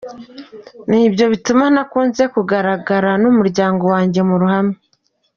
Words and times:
Nibyo 0.89 1.25
bituma 1.31 1.65
ntakunze 1.73 2.23
kugaragara 2.33 3.11
n’umuryango 3.23 3.83
wanjye 3.93 4.19
mu 4.27 4.35
ruhame”. 4.41 4.75